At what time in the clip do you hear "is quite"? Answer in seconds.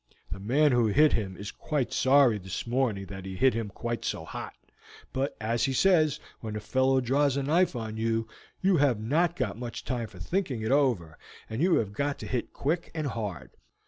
1.37-1.93